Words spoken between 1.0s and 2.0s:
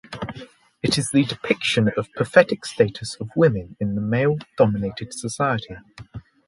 the depiction